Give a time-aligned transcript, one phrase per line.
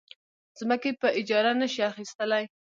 [0.59, 2.43] ځمکې په اجاره نه شي اخیستلی.